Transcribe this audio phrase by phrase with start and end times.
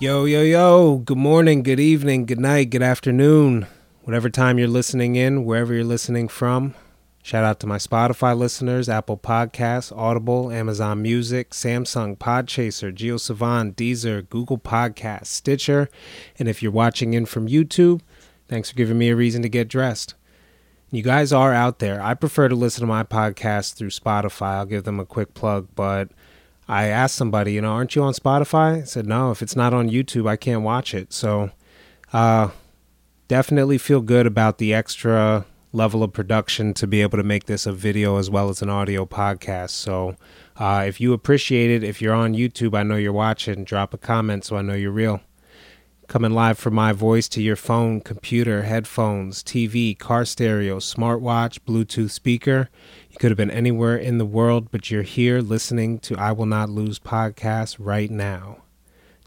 [0.00, 0.96] Yo, yo, yo.
[0.96, 3.66] Good morning, good evening, good night, good afternoon.
[4.04, 6.74] Whatever time you're listening in, wherever you're listening from.
[7.22, 14.26] Shout out to my Spotify listeners, Apple Podcasts, Audible, Amazon Music, Samsung Podchaser, JioSaavn, Deezer,
[14.30, 15.90] Google Podcasts, Stitcher.
[16.38, 18.00] And if you're watching in from YouTube,
[18.48, 20.14] thanks for giving me a reason to get dressed.
[20.90, 22.02] You guys are out there.
[22.02, 24.54] I prefer to listen to my podcast through Spotify.
[24.54, 26.08] I'll give them a quick plug, but
[26.70, 28.82] I asked somebody, you know, aren't you on Spotify?
[28.82, 31.12] I said, no, if it's not on YouTube, I can't watch it.
[31.12, 31.50] So,
[32.12, 32.50] uh,
[33.26, 37.66] definitely feel good about the extra level of production to be able to make this
[37.66, 39.70] a video as well as an audio podcast.
[39.70, 40.14] So,
[40.58, 43.98] uh, if you appreciate it, if you're on YouTube, I know you're watching, drop a
[43.98, 45.20] comment so I know you're real.
[46.06, 52.10] Coming live from my voice to your phone, computer, headphones, TV, car stereo, smartwatch, Bluetooth
[52.10, 52.68] speaker.
[53.20, 56.70] Could have been anywhere in the world, but you're here listening to I Will Not
[56.70, 58.62] Lose podcast right now.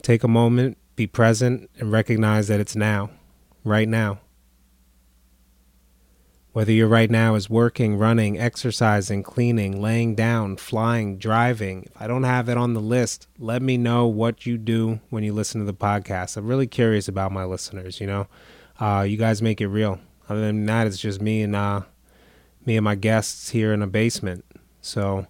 [0.01, 3.11] Take a moment, be present, and recognize that it's now,
[3.63, 4.19] right now.
[6.53, 12.07] Whether your right now is working, running, exercising, cleaning, laying down, flying, driving, if I
[12.07, 15.61] don't have it on the list, let me know what you do when you listen
[15.61, 16.35] to the podcast.
[16.35, 18.25] I'm really curious about my listeners, you know.
[18.79, 19.99] Uh, you guys make it real.
[20.27, 21.81] Other than that, it's just me and uh,
[22.65, 24.45] me and my guests here in a basement.
[24.81, 25.27] So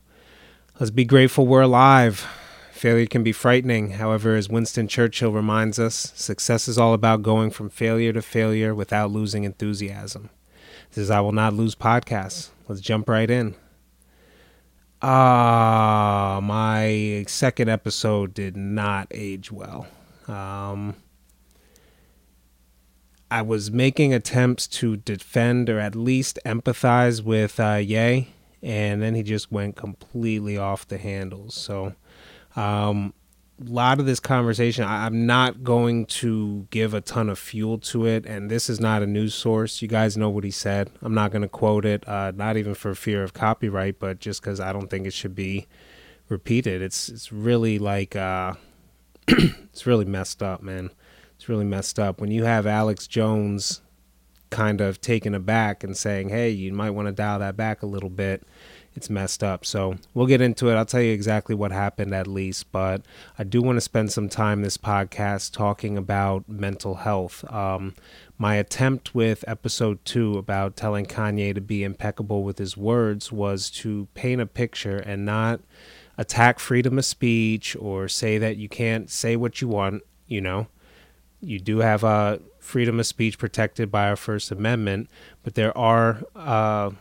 [0.80, 2.28] let's be grateful we're alive.
[2.72, 3.92] Failure can be frightening.
[3.92, 8.75] However, as Winston Churchill reminds us, success is all about going from failure to failure
[8.75, 10.30] without losing enthusiasm.
[10.90, 12.50] This is I Will Not Lose podcast.
[12.67, 13.56] Let's jump right in.
[15.02, 19.88] Ah, uh, my second episode did not age well.
[20.28, 20.95] Um,
[23.32, 28.30] I was making attempts to defend or at least empathize with uh, Ye,
[28.62, 31.56] and then he just went completely off the handles.
[31.56, 31.96] So,
[32.56, 33.14] um,
[33.60, 37.78] a lot of this conversation, I, am not going to give a ton of fuel
[37.80, 39.81] to it, and this is not a news source.
[39.81, 40.90] You guys know what he said.
[41.02, 44.42] I'm not going to quote it, uh, not even for fear of copyright, but just
[44.42, 45.68] because I don't think it should be
[46.30, 46.81] repeated.
[46.81, 48.53] It's it's really like uh,
[49.28, 50.90] it's really messed up, man.
[51.44, 53.81] It's really messed up when you have Alex Jones
[54.50, 57.86] kind of taken aback and saying, "Hey, you might want to dial that back a
[57.86, 58.44] little bit."
[58.96, 59.66] it's messed up.
[59.66, 60.76] So we'll get into it.
[60.76, 63.02] I'll tell you exactly what happened at least, but
[63.38, 67.44] I do want to spend some time this podcast talking about mental health.
[67.52, 67.96] Um,
[68.38, 73.70] my attempt with episode two about telling Kanye to be impeccable with his words was
[73.72, 75.59] to paint a picture and not
[76.18, 80.68] attack freedom of speech or say that you can't say what you want, you know.
[81.44, 85.09] You do have a uh, freedom of speech protected by our First Amendment,
[85.44, 86.92] but there are uh,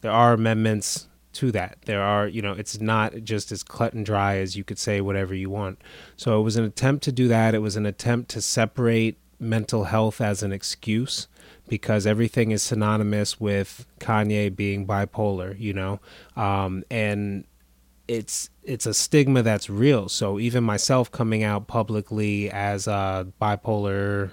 [0.00, 1.78] there are amendments to that.
[1.84, 5.00] There are, you know, it's not just as cut and dry as you could say
[5.00, 5.80] whatever you want.
[6.16, 7.54] So it was an attempt to do that.
[7.54, 11.28] It was an attempt to separate mental health as an excuse
[11.68, 16.00] because everything is synonymous with Kanye being bipolar, you know,
[16.36, 17.44] um, and
[18.08, 20.08] it's it's a stigma that's real.
[20.08, 24.30] So even myself coming out publicly as a bipolar,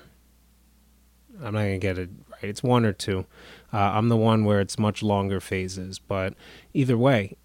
[1.37, 2.43] I'm not gonna get it right.
[2.43, 3.25] It's one or two.
[3.71, 6.33] Uh, I'm the one where it's much longer phases, but
[6.73, 7.37] either way,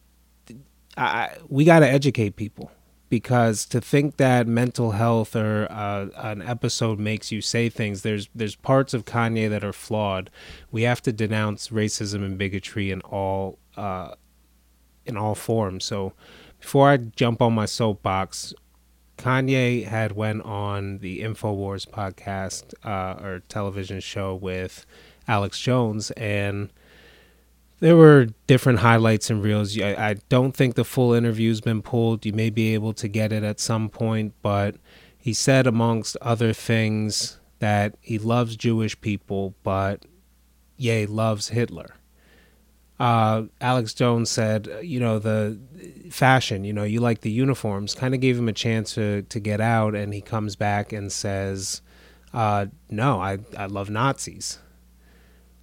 [0.96, 2.72] I, we got to educate people
[3.08, 8.28] because to think that mental health or uh, an episode makes you say things there's
[8.34, 10.30] there's parts of Kanye that are flawed.
[10.70, 14.14] We have to denounce racism and bigotry in all uh,
[15.08, 15.84] in all forms.
[15.84, 16.12] So
[16.60, 18.54] before I jump on my soapbox,
[19.16, 24.86] Kanye had went on the Infowars podcast uh, or television show with
[25.26, 26.70] Alex Jones, and
[27.80, 29.78] there were different highlights and reels.
[29.80, 32.24] I, I don't think the full interview's been pulled.
[32.24, 34.76] You may be able to get it at some point, but
[35.16, 40.04] he said, amongst other things, that he loves Jewish people, but
[40.76, 41.96] Ye loves Hitler.
[42.98, 45.58] Uh, Alex Jones said, you know, the
[46.10, 49.38] fashion, you know, you like the uniforms, kind of gave him a chance to, to
[49.38, 51.80] get out, and he comes back and says,
[52.34, 54.58] uh, no, I, I love Nazis.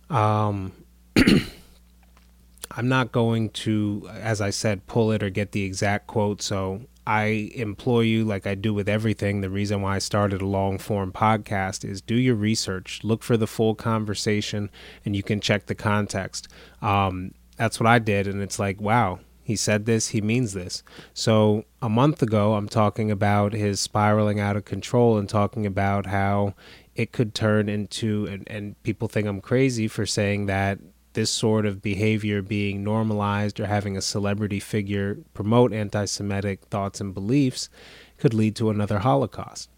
[0.09, 0.71] Um,
[2.71, 6.41] I'm not going to, as I said, pull it or get the exact quote.
[6.41, 10.47] So I implore you, like I do with everything, the reason why I started a
[10.47, 14.69] long form podcast is do your research, look for the full conversation,
[15.03, 16.47] and you can check the context.
[16.81, 18.27] Um, that's what I did.
[18.27, 20.81] And it's like, wow, he said this, he means this.
[21.13, 26.07] So a month ago, I'm talking about his spiraling out of control and talking about
[26.07, 26.55] how
[26.95, 30.79] it could turn into and, and people think I'm crazy for saying that
[31.15, 37.01] this sort of behavior being normalized or having a celebrity figure promote anti Semitic thoughts
[37.01, 37.69] and beliefs
[38.17, 39.69] could lead to another Holocaust.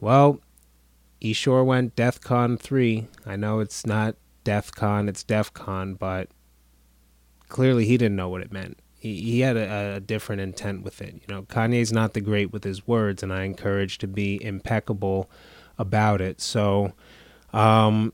[0.00, 0.40] Well,
[1.20, 3.08] he sure went DEFCON 3.
[3.24, 6.28] I know it's not DEFCON, it's DEFCON, but
[7.48, 8.78] clearly he didn't know what it meant.
[8.98, 11.14] He, he had a, a different intent with it.
[11.14, 15.30] You know, Kanye's not the great with his words, and I encourage to be impeccable
[15.78, 16.40] about it.
[16.40, 16.92] So,
[17.52, 18.12] um,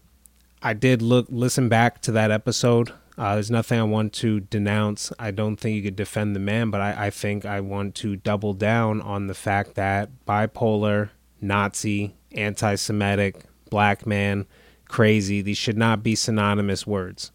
[0.64, 2.92] I did look listen back to that episode.
[3.18, 5.12] Uh, there's nothing I want to denounce.
[5.18, 8.16] I don't think you could defend the man, but I, I think I want to
[8.16, 11.10] double down on the fact that bipolar,
[11.40, 14.46] Nazi, anti Semitic, black man,
[14.86, 17.32] crazy, these should not be synonymous words.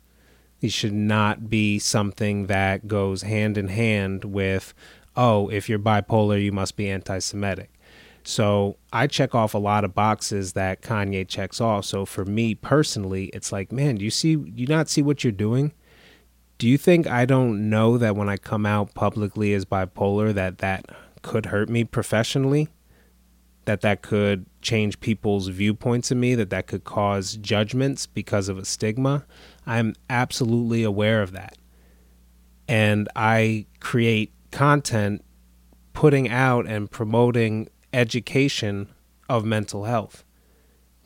[0.61, 4.73] These should not be something that goes hand in hand with,
[5.17, 7.71] oh, if you're bipolar, you must be anti Semitic.
[8.27, 11.85] So I check off a lot of boxes that Kanye checks off.
[11.85, 15.23] So for me personally, it's like, man, do you see, do you not see what
[15.23, 15.71] you're doing?
[16.57, 20.57] Do you think I don't know that when I come out publicly as bipolar, that
[20.57, 20.87] that
[21.21, 22.67] could hurt me professionally?
[23.63, 28.57] That that could change people's viewpoints of me, that that could cause judgments because of
[28.57, 29.25] a stigma.
[29.65, 31.57] I'm absolutely aware of that.
[32.67, 35.23] And I create content
[35.93, 38.89] putting out and promoting education
[39.29, 40.23] of mental health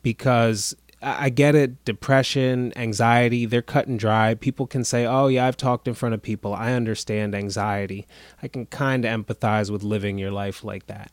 [0.02, 4.34] because I get it, depression, anxiety, they're cut and dry.
[4.34, 6.54] People can say, oh, yeah, I've talked in front of people.
[6.54, 8.06] I understand anxiety.
[8.40, 11.10] I can kind of empathize with living your life like that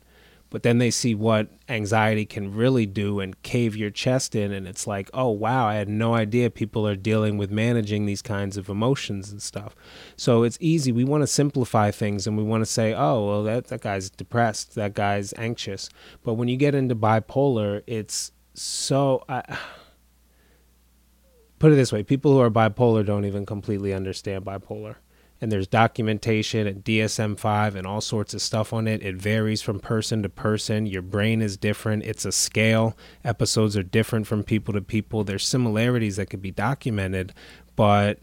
[0.49, 4.67] but then they see what anxiety can really do and cave your chest in and
[4.67, 8.57] it's like oh wow i had no idea people are dealing with managing these kinds
[8.57, 9.75] of emotions and stuff.
[10.15, 10.91] So it's easy.
[10.91, 14.09] We want to simplify things and we want to say oh well that, that guy's
[14.09, 15.89] depressed that guy's anxious.
[16.23, 19.23] But when you get into bipolar it's so
[21.59, 24.95] put it this way people who are bipolar don't even completely understand bipolar
[25.41, 29.01] and there's documentation and DSM 5 and all sorts of stuff on it.
[29.01, 30.85] It varies from person to person.
[30.85, 32.03] Your brain is different.
[32.03, 32.97] It's a scale.
[33.23, 35.23] Episodes are different from people to people.
[35.23, 37.33] There's similarities that could be documented,
[37.75, 38.19] but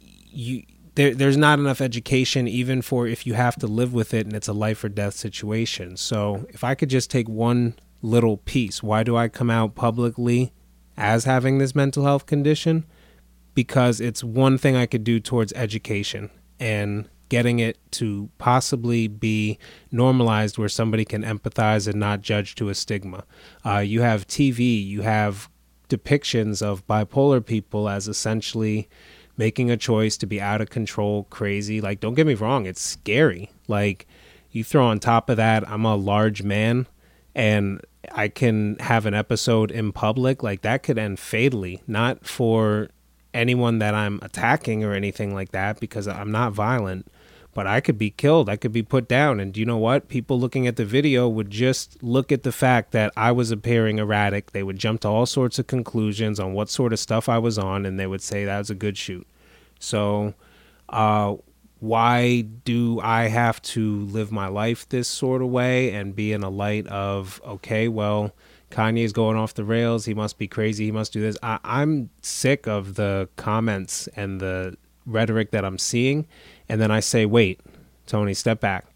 [0.00, 0.64] you
[0.96, 4.34] there, there's not enough education even for if you have to live with it and
[4.34, 5.96] it's a life or death situation.
[5.96, 10.52] So if I could just take one little piece, why do I come out publicly
[10.96, 12.84] as having this mental health condition?
[13.58, 19.58] Because it's one thing I could do towards education and getting it to possibly be
[19.90, 23.24] normalized where somebody can empathize and not judge to a stigma.
[23.66, 25.48] Uh, you have TV, you have
[25.88, 28.88] depictions of bipolar people as essentially
[29.36, 31.80] making a choice to be out of control, crazy.
[31.80, 33.50] Like, don't get me wrong, it's scary.
[33.66, 34.06] Like,
[34.52, 36.86] you throw on top of that, I'm a large man
[37.34, 37.80] and
[38.12, 42.90] I can have an episode in public, like, that could end fatally, not for
[43.38, 47.10] anyone that I'm attacking or anything like that because I'm not violent.
[47.54, 48.48] But I could be killed.
[48.48, 49.40] I could be put down.
[49.40, 50.08] And do you know what?
[50.08, 53.98] People looking at the video would just look at the fact that I was appearing
[53.98, 54.52] erratic.
[54.52, 57.58] They would jump to all sorts of conclusions on what sort of stuff I was
[57.58, 59.26] on, and they would say that was a good shoot.
[59.80, 60.34] So,
[60.88, 61.36] uh,
[61.80, 66.42] why do I have to live my life this sort of way and be in
[66.42, 68.34] a light of, okay, well,
[68.70, 70.04] Kanye's going off the rails.
[70.04, 70.86] He must be crazy.
[70.86, 71.36] He must do this.
[71.42, 74.76] I, I'm sick of the comments and the
[75.06, 76.26] rhetoric that I'm seeing.
[76.68, 77.60] And then I say, wait,
[78.06, 78.86] Tony, step back.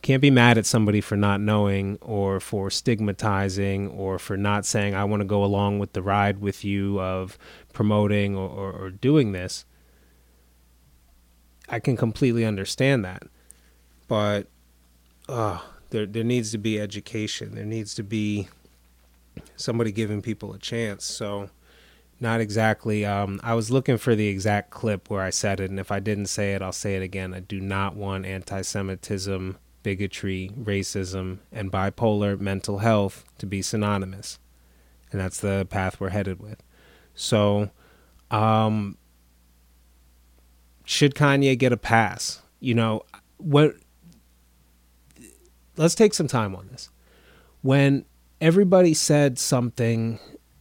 [0.00, 4.94] Can't be mad at somebody for not knowing or for stigmatizing or for not saying,
[4.94, 7.36] I want to go along with the ride with you of
[7.72, 9.64] promoting or, or, or doing this.
[11.68, 13.24] I can completely understand that.
[14.06, 14.46] But
[15.28, 15.58] uh,
[15.90, 17.54] there, there needs to be education.
[17.54, 18.48] There needs to be
[19.56, 21.04] somebody giving people a chance.
[21.04, 21.50] So,
[22.20, 23.04] not exactly.
[23.04, 26.00] Um, I was looking for the exact clip where I said it, and if I
[26.00, 27.32] didn't say it, I'll say it again.
[27.32, 34.38] I do not want anti Semitism, bigotry, racism, and bipolar mental health to be synonymous.
[35.10, 36.62] And that's the path we're headed with.
[37.14, 37.70] So,
[38.30, 38.98] um,
[40.84, 42.42] should Kanye get a pass?
[42.60, 43.02] You know,
[43.36, 43.74] what?
[45.76, 46.90] Let's take some time on this.
[47.62, 48.04] When
[48.40, 50.18] everybody said something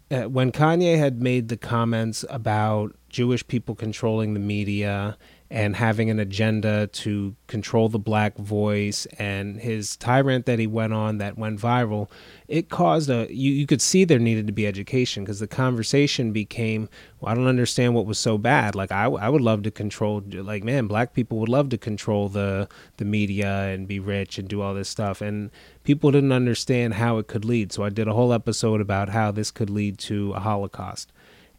[0.09, 5.17] uh, when Kanye had made the comments about Jewish people controlling the media
[5.49, 10.93] and having an agenda to control the black voice and his tyrant that he went
[10.93, 12.09] on that went viral
[12.47, 16.31] it caused a you, you could see there needed to be education because the conversation
[16.31, 16.89] became
[17.19, 18.75] well i don't understand what was so bad.
[18.75, 22.29] Like I, I would love to control like man black people would love to control
[22.29, 25.51] the the media and be rich and do all this stuff and
[25.83, 27.71] people didn't understand how it could lead.
[27.71, 31.11] So i did a whole episode about how this could lead to a holocaust.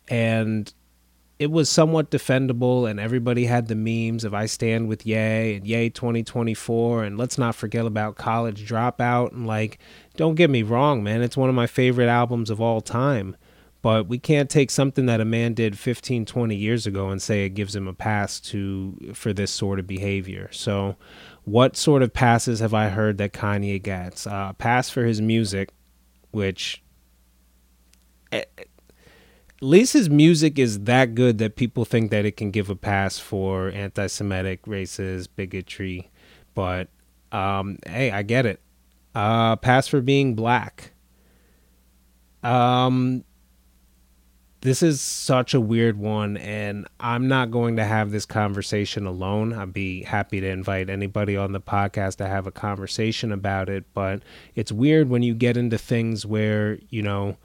[0.09, 0.73] And
[1.39, 5.67] it was somewhat defendable, and everybody had the memes of I stand with Ye" and
[5.67, 9.33] "Ye 2024, and let's not forget about College Dropout.
[9.33, 9.79] And like,
[10.17, 13.37] don't get me wrong, man, it's one of my favorite albums of all time.
[13.81, 17.45] But we can't take something that a man did 15, 20 years ago and say
[17.45, 20.49] it gives him a pass to for this sort of behavior.
[20.51, 20.97] So,
[21.45, 24.27] what sort of passes have I heard that Kanye gets?
[24.27, 25.71] Uh, pass for his music,
[26.33, 26.83] which
[28.33, 28.45] eh,
[29.61, 33.69] his music is that good that people think that it can give a pass for
[33.69, 36.11] anti-Semitic, racist, bigotry.
[36.55, 36.89] But
[37.33, 38.61] um, hey, I get it.
[39.15, 40.93] Uh, pass for being black.
[42.43, 43.25] Um,
[44.61, 49.53] this is such a weird one, and I'm not going to have this conversation alone.
[49.53, 53.85] I'd be happy to invite anybody on the podcast to have a conversation about it,
[53.95, 54.23] but
[54.55, 57.37] it's weird when you get into things where, you know,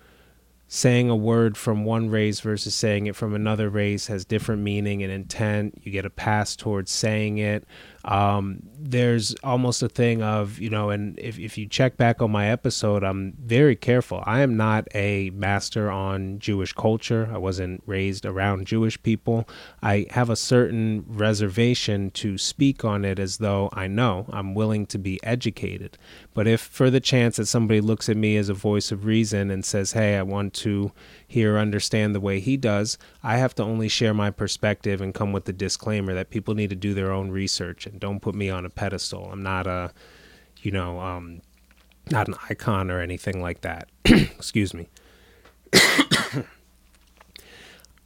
[0.75, 5.03] saying a word from one race versus saying it from another race has different meaning
[5.03, 5.80] and intent.
[5.84, 7.63] You get a pass towards saying it
[8.05, 12.29] um, there's almost a thing of you know and if, if you check back on
[12.31, 14.22] my episode i'm very careful.
[14.25, 17.29] I am not a master on jewish culture.
[17.33, 19.48] I wasn't raised around jewish people.
[19.81, 24.25] I have a certain reservation to speak on it as though i know.
[24.31, 25.98] I'm willing to be educated.
[26.33, 29.50] But if for the chance that somebody looks at me as a voice of reason
[29.51, 30.91] and says hey i want to
[31.27, 35.31] hear understand the way he does i have to only share my perspective and come
[35.31, 38.65] with the disclaimer that people need to do their own research don't put me on
[38.65, 39.29] a pedestal.
[39.31, 39.93] I'm not a,
[40.62, 41.41] you know, um,
[42.12, 43.88] not an icon or anything like that.
[44.05, 44.89] Excuse me.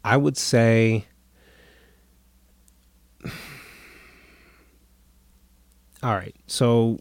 [0.03, 1.05] I would say
[6.03, 6.35] All right.
[6.45, 6.99] So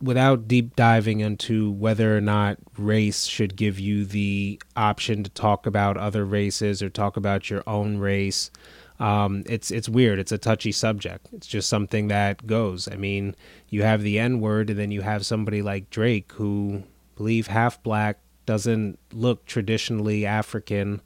[0.00, 5.66] without deep diving into whether or not race should give you the option to talk
[5.66, 8.50] about other races or talk about your own race,
[8.98, 10.18] um, it's it's weird.
[10.18, 11.28] It's a touchy subject.
[11.32, 12.88] It's just something that goes.
[12.88, 13.34] I mean,
[13.68, 16.82] you have the N word, and then you have somebody like Drake who
[17.14, 21.02] believe half black, doesn't look traditionally African,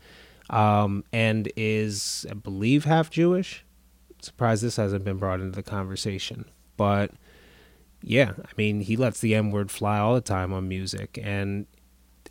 [0.51, 3.65] um, and is I believe half Jewish.
[4.23, 6.45] Surprised this hasn't been brought into the conversation,
[6.77, 7.11] but
[8.03, 11.67] yeah, I mean, he lets the N word fly all the time on music, and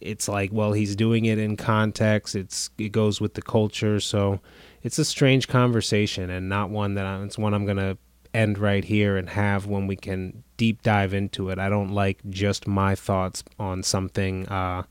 [0.01, 2.36] it's like, well, he's doing it in context.
[2.36, 4.39] It's it goes with the culture, so
[4.83, 7.98] it's a strange conversation and not one that I, it's one I'm gonna
[8.33, 11.59] end right here and have when we can deep dive into it.
[11.59, 14.83] I don't like just my thoughts on something uh,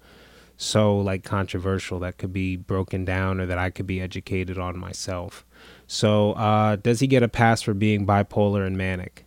[0.56, 4.78] so like controversial that could be broken down or that I could be educated on
[4.78, 5.46] myself.
[5.86, 9.24] So, uh, does he get a pass for being bipolar and manic?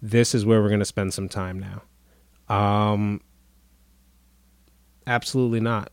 [0.00, 1.82] This is where we're going to spend some time now.
[2.54, 3.20] Um,
[5.06, 5.90] absolutely not.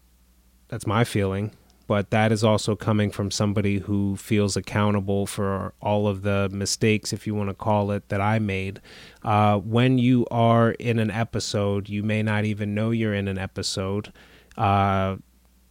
[0.67, 1.51] That's my feeling
[1.87, 7.13] but that is also coming from somebody who feels accountable for all of the mistakes,
[7.13, 8.81] if you want to call it, that I made.
[9.23, 13.37] Uh, when you are in an episode, you may not even know you're in an
[13.37, 14.11] episode.
[14.57, 15.17] Uh,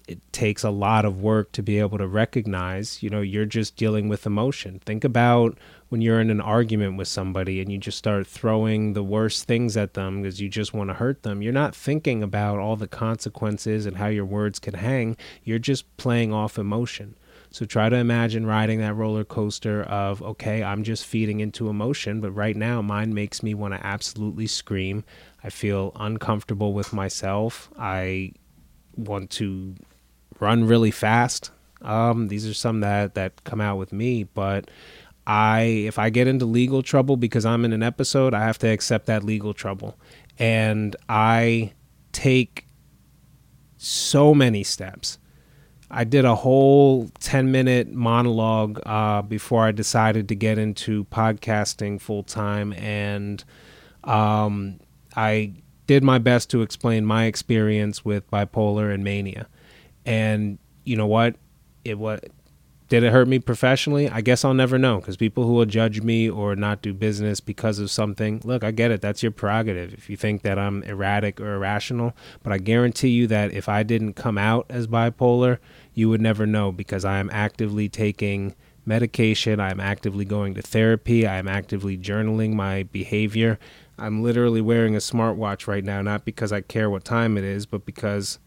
[0.06, 3.76] it takes a lot of work to be able to recognize, you know, you're just
[3.76, 4.80] dealing with emotion.
[4.84, 5.58] Think about
[5.94, 9.76] when you're in an argument with somebody and you just start throwing the worst things
[9.76, 12.88] at them because you just want to hurt them, you're not thinking about all the
[12.88, 15.16] consequences and how your words can hang.
[15.44, 17.14] You're just playing off emotion.
[17.52, 22.20] So try to imagine riding that roller coaster of, okay, I'm just feeding into emotion,
[22.20, 25.04] but right now mine makes me want to absolutely scream.
[25.44, 27.70] I feel uncomfortable with myself.
[27.78, 28.32] I
[28.96, 29.76] want to
[30.40, 31.52] run really fast.
[31.82, 34.70] Um, these are some that, that come out with me, but
[35.26, 38.68] I if I get into legal trouble because I'm in an episode, I have to
[38.68, 39.98] accept that legal trouble.
[40.38, 41.72] And I
[42.12, 42.66] take
[43.76, 45.18] so many steps.
[45.90, 52.00] I did a whole 10 minute monologue uh, before I decided to get into podcasting
[52.00, 52.72] full time.
[52.72, 53.44] And
[54.02, 54.80] um,
[55.14, 55.52] I
[55.86, 59.46] did my best to explain my experience with bipolar and mania.
[60.04, 61.36] And you know what?
[61.84, 62.20] It was
[62.94, 64.08] did it hurt me professionally?
[64.08, 67.40] I guess I'll never know because people who will judge me or not do business
[67.40, 69.00] because of something, look, I get it.
[69.00, 72.12] That's your prerogative if you think that I'm erratic or irrational.
[72.44, 75.58] But I guarantee you that if I didn't come out as bipolar,
[75.92, 78.54] you would never know because I am actively taking
[78.86, 79.58] medication.
[79.58, 81.26] I'm actively going to therapy.
[81.26, 83.58] I'm actively journaling my behavior.
[83.98, 87.66] I'm literally wearing a smartwatch right now, not because I care what time it is,
[87.66, 88.38] but because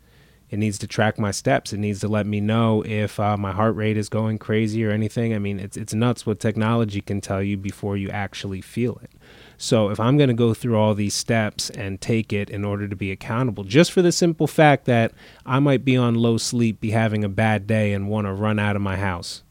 [0.49, 1.73] It needs to track my steps.
[1.73, 4.91] It needs to let me know if uh, my heart rate is going crazy or
[4.91, 5.33] anything.
[5.33, 9.11] I mean, it's it's nuts what technology can tell you before you actually feel it.
[9.57, 12.87] So if I'm going to go through all these steps and take it in order
[12.87, 15.11] to be accountable, just for the simple fact that
[15.45, 18.59] I might be on low sleep, be having a bad day, and want to run
[18.59, 19.43] out of my house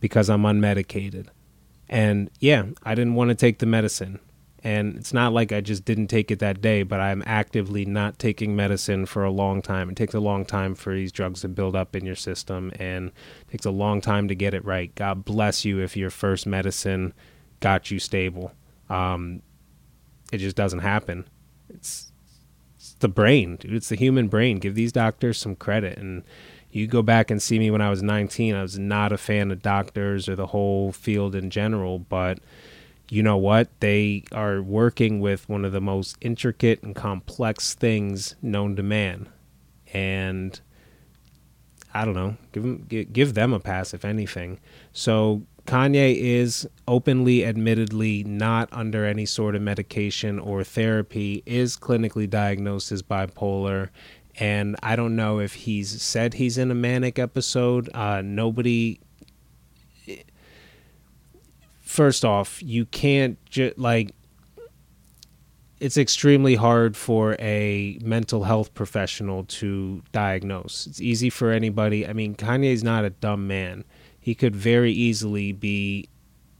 [0.00, 1.28] because I'm unmedicated.
[1.88, 4.18] And yeah, I didn't want to take the medicine.
[4.64, 8.18] And it's not like I just didn't take it that day, but I'm actively not
[8.18, 9.90] taking medicine for a long time.
[9.90, 13.08] It takes a long time for these drugs to build up in your system and
[13.42, 14.94] it takes a long time to get it right.
[14.94, 17.12] God bless you if your first medicine
[17.60, 18.52] got you stable.
[18.88, 19.42] Um,
[20.32, 21.28] it just doesn't happen.
[21.68, 22.10] It's,
[22.76, 23.74] it's the brain, dude.
[23.74, 24.60] It's the human brain.
[24.60, 25.98] Give these doctors some credit.
[25.98, 26.22] And
[26.70, 28.54] you go back and see me when I was 19.
[28.54, 32.38] I was not a fan of doctors or the whole field in general, but
[33.14, 33.68] you know what?
[33.78, 39.28] They are working with one of the most intricate and complex things known to man.
[39.92, 40.60] And
[41.94, 44.58] I don't know, give them give them a pass if anything.
[44.92, 52.28] So Kanye is openly, admittedly, not under any sort of medication or therapy, is clinically
[52.28, 53.90] diagnosed as bipolar.
[54.40, 57.88] And I don't know if he's said he's in a manic episode.
[57.94, 58.98] Uh, nobody.
[61.94, 64.10] First off, you can't just like.
[65.80, 70.86] It's extremely hard for a mental health professional to diagnose.
[70.86, 72.06] It's easy for anybody.
[72.06, 73.84] I mean, Kanye's not a dumb man
[74.24, 76.08] he could very easily be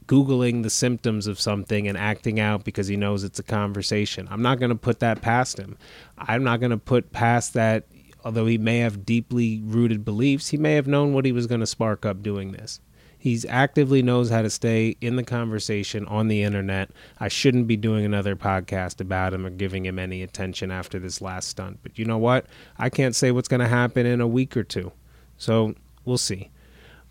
[0.05, 4.27] googling the symptoms of something and acting out because he knows it's a conversation.
[4.29, 5.75] I'm not going to put that past him.
[6.15, 7.87] I'm not going to put past that
[8.23, 11.61] although he may have deeply rooted beliefs, he may have known what he was going
[11.61, 12.79] to spark up doing this.
[13.25, 16.91] He's actively knows how to stay in the conversation on the internet.
[17.19, 21.21] I shouldn't be doing another podcast about him or giving him any attention after this
[21.21, 21.79] last stunt.
[21.81, 22.45] But you know what?
[22.77, 24.91] I can't say what's going to happen in a week or two.
[25.37, 26.51] So we'll see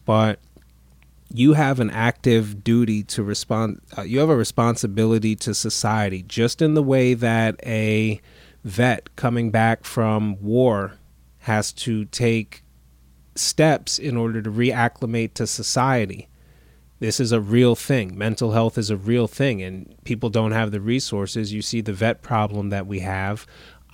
[0.05, 0.39] but
[1.33, 3.81] you have an active duty to respond.
[3.97, 8.21] Uh, you have a responsibility to society, just in the way that a
[8.63, 10.99] vet coming back from war
[11.41, 12.63] has to take
[13.35, 16.29] steps in order to reacclimate to society.
[17.01, 18.17] This is a real thing.
[18.17, 21.53] Mental health is a real thing, and people don't have the resources.
[21.53, 23.47] You see the vet problem that we have.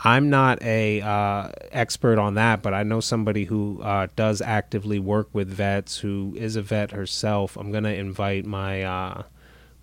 [0.03, 4.99] I'm not a uh, expert on that, but I know somebody who uh, does actively
[4.99, 7.57] work with vets, who is a vet herself.
[7.57, 9.23] I'm gonna invite my uh,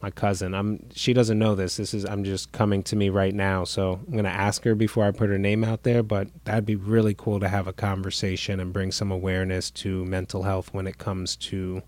[0.01, 0.53] my cousin.
[0.53, 1.77] I'm she doesn't know this.
[1.77, 5.05] This is I'm just coming to me right now, so I'm gonna ask her before
[5.05, 6.03] I put her name out there.
[6.03, 10.43] But that'd be really cool to have a conversation and bring some awareness to mental
[10.43, 11.81] health when it comes to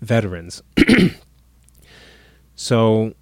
[0.00, 0.62] veterans.
[2.54, 3.14] so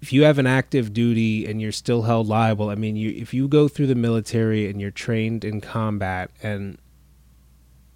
[0.00, 3.34] if you have an active duty and you're still held liable, I mean, you if
[3.34, 6.78] you go through the military and you're trained in combat, and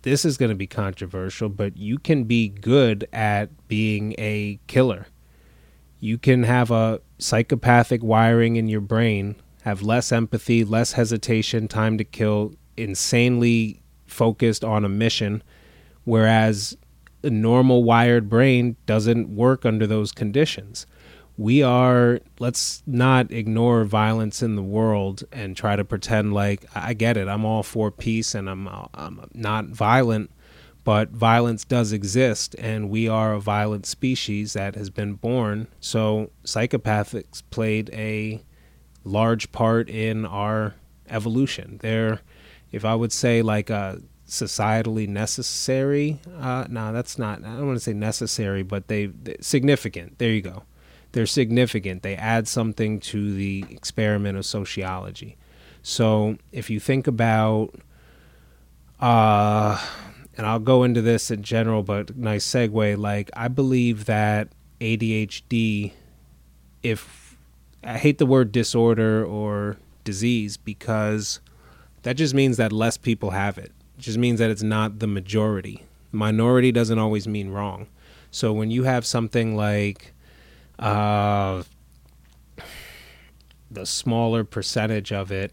[0.03, 5.07] this is going to be controversial, but you can be good at being a killer.
[6.01, 11.99] You can have a psychopathic wiring in your brain, have less empathy, less hesitation, time
[11.99, 15.43] to kill, insanely focused on a mission,
[16.05, 16.77] whereas
[17.23, 20.87] a normal wired brain doesn't work under those conditions
[21.39, 26.95] we are let's not ignore violence in the world and try to pretend like I
[26.95, 27.29] get it.
[27.29, 30.33] I'm all for peace and I'm I'm not violent,
[30.83, 35.69] but violence does exist and we are a violent species that has been born.
[35.79, 38.43] So psychopathics played a
[39.05, 40.75] large part in our
[41.09, 41.79] evolution.
[41.81, 42.21] They're
[42.73, 47.77] if I would say like a societally necessary, uh no, that's not I don't want
[47.77, 50.19] to say necessary, but they significant.
[50.19, 50.65] There you go
[51.13, 52.03] they're significant.
[52.03, 55.37] They add something to the experiment of sociology.
[55.83, 57.75] So if you think about,
[59.01, 59.83] uh,
[60.37, 62.99] and I'll go into this in general, but nice segue.
[62.99, 64.49] Like I believe that
[64.81, 65.93] ADHD,
[66.83, 67.37] if
[67.83, 71.41] I hate the word disorder or disease because
[72.03, 73.73] that just means that less people have it.
[73.99, 75.85] It just means that it's not the majority.
[76.13, 77.89] Minority doesn't always mean wrong.
[78.31, 80.13] So when you have something like
[80.79, 81.63] uh,
[83.71, 85.53] the smaller percentage of it,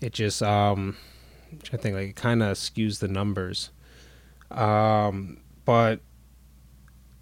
[0.00, 0.96] it just um,
[1.72, 3.70] I think like it kind of skews the numbers.
[4.50, 6.00] Um, but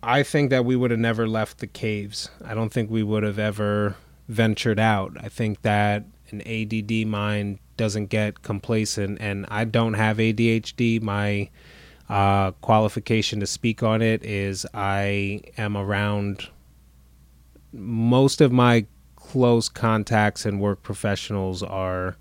[0.03, 2.31] I think that we would have never left the caves.
[2.45, 3.97] I don't think we would have ever
[4.29, 5.17] ventured out.
[5.21, 11.01] I think that an ADD mind doesn't get complacent, and I don't have ADHD.
[11.03, 11.51] My
[12.09, 16.49] uh, qualification to speak on it is I am around
[17.73, 22.17] most of my close contacts and work professionals are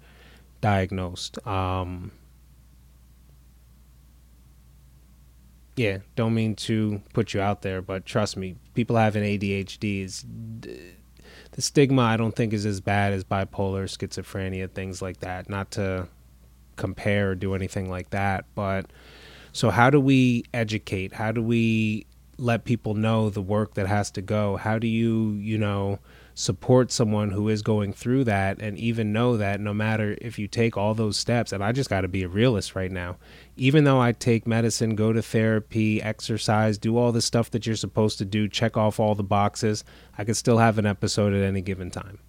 [0.61, 1.45] diagnosed.
[1.47, 2.11] Um,
[5.75, 10.25] yeah, don't mean to put you out there, but trust me, people having ADHD is
[11.51, 12.01] the stigma.
[12.01, 15.49] I don't think is as bad as bipolar, schizophrenia, things like that.
[15.49, 16.07] Not to
[16.75, 18.87] compare or do anything like that, but
[19.53, 21.13] so how do we educate?
[21.13, 22.05] How do we
[22.37, 24.57] let people know the work that has to go?
[24.57, 25.99] How do you, you know,
[26.37, 30.47] support someone who is going through that and even know that no matter if you
[30.47, 33.17] take all those steps and I just got to be a realist right now
[33.55, 37.75] even though I take medicine go to therapy exercise do all the stuff that you're
[37.75, 39.83] supposed to do check off all the boxes
[40.15, 42.19] I could still have an episode at any given time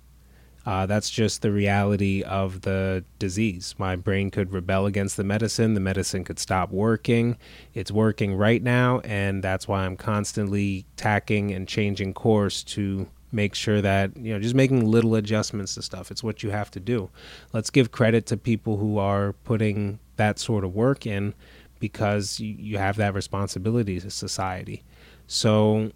[0.68, 3.74] uh, that's just the reality of the disease.
[3.78, 5.72] My brain could rebel against the medicine.
[5.72, 7.38] The medicine could stop working.
[7.72, 13.54] It's working right now, and that's why I'm constantly tacking and changing course to make
[13.54, 16.81] sure that you know just making little adjustments to stuff it's what you have to
[16.81, 17.11] do
[17.52, 21.35] let's give credit to people who are putting that sort of work in
[21.78, 24.83] because you, have that responsibility to society
[25.26, 25.92] so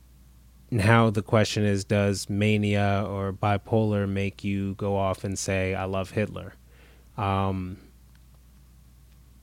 [0.73, 5.85] now the question is does mania or bipolar make you go off and say i
[5.85, 6.55] love hitler
[7.17, 7.77] um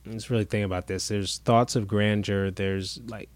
[0.06, 3.28] let's really think about this there's thoughts of grandeur there's like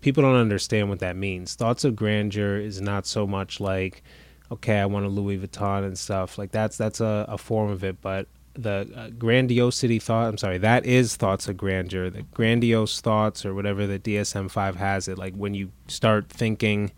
[0.00, 1.54] people don't understand what that means.
[1.54, 4.02] Thoughts of grandeur is not so much like,
[4.50, 6.38] okay, I want a Louis Vuitton and stuff.
[6.38, 10.28] Like that's that's a, a form of it, but the uh, grandiosity thought.
[10.28, 12.10] I'm sorry, that is thoughts of grandeur.
[12.10, 15.18] The grandiose thoughts or whatever the DSM five has it.
[15.18, 16.92] Like when you start thinking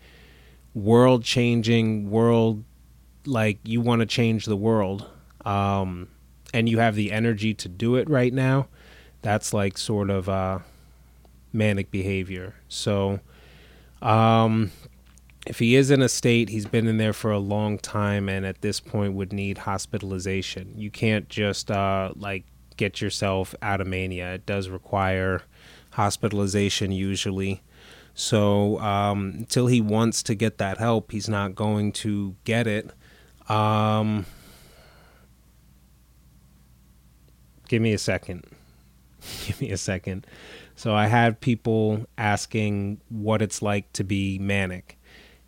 [0.73, 2.63] world changing, world
[3.25, 5.07] like you want to change the world,
[5.45, 6.07] um,
[6.53, 8.67] and you have the energy to do it right now.
[9.21, 10.59] That's like sort of uh,
[11.51, 12.55] manic behavior.
[12.67, 13.19] So,
[14.01, 14.71] um,
[15.45, 18.45] if he is in a state, he's been in there for a long time, and
[18.45, 20.73] at this point would need hospitalization.
[20.77, 22.45] You can't just uh, like
[22.77, 24.35] get yourself out of mania.
[24.35, 25.43] It does require
[25.91, 27.61] hospitalization usually.
[28.19, 32.91] So um, until he wants to get that help, he's not going to get it.
[33.47, 34.25] Um,
[37.69, 38.43] give me a second.
[39.45, 40.27] give me a second.
[40.75, 44.99] So I had people asking what it's like to be manic.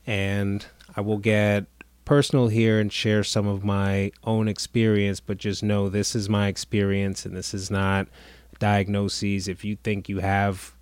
[0.07, 1.65] And I will get
[2.05, 6.47] personal here and share some of my own experience, but just know this is my
[6.47, 8.07] experience and this is not
[8.59, 9.49] diagnoses.
[9.49, 10.73] If you think you have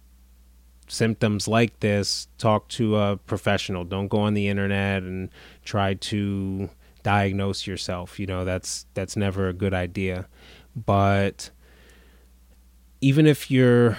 [0.90, 3.84] symptoms like this, talk to a professional.
[3.86, 5.30] Don't go on the internet and
[5.64, 6.70] try to
[7.04, 8.20] diagnose yourself.
[8.20, 10.28] You know, that's that's never a good idea.
[10.76, 11.52] But
[13.02, 13.98] even if you're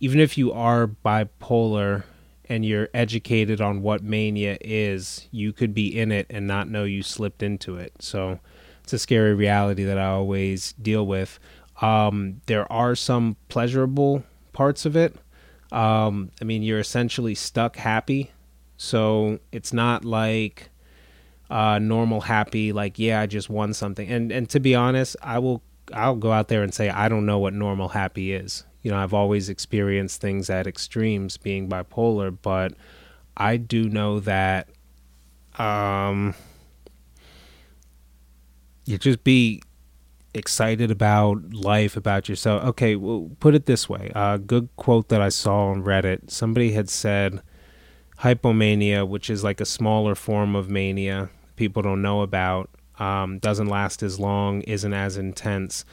[0.00, 2.04] even if you are bipolar
[2.48, 6.84] and you're educated on what mania is, you could be in it and not know
[6.84, 7.92] you slipped into it.
[8.00, 8.40] So
[8.82, 11.38] it's a scary reality that I always deal with.
[11.82, 14.24] Um, there are some pleasurable
[14.58, 15.14] parts of it.
[15.70, 18.32] Um, I mean, you're essentially stuck happy.
[18.76, 20.70] So it's not like
[21.48, 24.08] uh, normal happy, like, yeah, I just won something.
[24.08, 27.24] And, and to be honest, I will, I'll go out there and say, I don't
[27.26, 32.36] know what normal happy is you know, I've always experienced things at extremes being bipolar,
[32.40, 32.74] but
[33.36, 34.68] I do know that
[35.58, 36.34] um,
[38.84, 39.62] you just be
[40.38, 42.64] excited about life, about yourself.
[42.64, 44.10] Okay, well, put it this way.
[44.14, 46.30] A uh, good quote that I saw on Reddit.
[46.30, 47.42] Somebody had said
[48.20, 52.70] hypomania, which is like a smaller form of mania people don't know about,
[53.00, 55.84] um, doesn't last as long, isn't as intense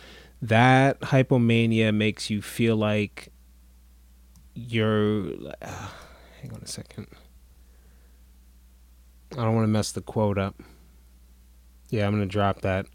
[0.42, 3.30] that hypomania makes you feel like
[4.54, 5.32] you're
[5.62, 5.68] uh,
[6.42, 7.08] hang on a second
[9.34, 10.62] i don't want to mess the quote up
[11.90, 12.86] yeah i'm gonna drop that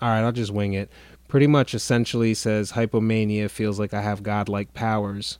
[0.00, 0.90] all right i'll just wing it.
[1.28, 5.38] Pretty much essentially says hypomania feels like i have godlike powers.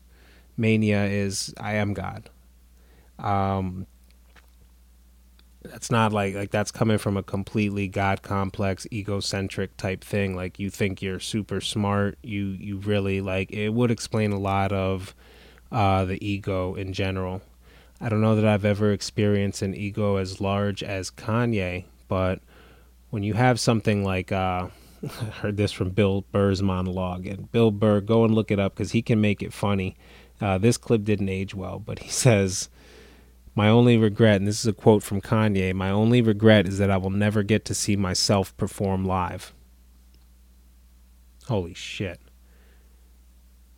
[0.57, 2.31] Mania is i am god.
[3.19, 3.87] Um
[5.63, 10.35] that's not like like that's coming from a completely god complex egocentric type thing.
[10.35, 12.19] Like you think you're super smart.
[12.23, 15.15] You you really like it would explain a lot of
[15.71, 17.43] uh the ego in general.
[18.01, 22.41] I don't know that i've ever experienced an ego as large as kanye but
[23.11, 24.69] when you have something like uh
[25.03, 28.75] I heard this from Bill Burr's monologue, and Bill Burr, go and look it up
[28.75, 29.97] because he can make it funny.
[30.41, 32.69] Uh, this clip didn't age well, but he says,
[33.55, 36.91] my only regret, and this is a quote from Kanye, my only regret is that
[36.91, 39.53] I will never get to see myself perform live.
[41.49, 42.21] Holy shit.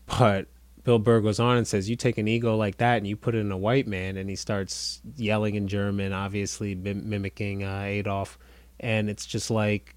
[0.07, 0.49] But
[0.85, 3.35] Bill Burr goes on and says, You take an ego like that and you put
[3.35, 7.83] it in a white man, and he starts yelling in German, obviously mim- mimicking uh,
[7.83, 8.39] Adolf.
[8.83, 9.95] And it's just like,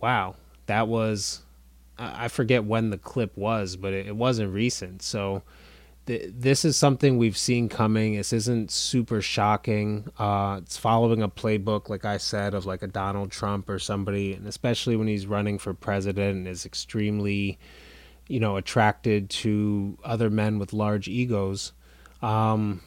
[0.00, 0.36] wow,
[0.66, 1.42] that was
[1.98, 5.02] I forget when the clip was, but it, wasn't recent.
[5.02, 5.42] So
[6.06, 8.14] th- this is something we've seen coming.
[8.14, 10.08] This isn't super shocking.
[10.16, 14.34] Uh, it's following a playbook, like I said, of like a Donald Trump or somebody,
[14.34, 17.58] and especially when he's running for president and is extremely,
[18.28, 21.72] you know, attracted to other men with large egos.
[22.22, 22.80] Um,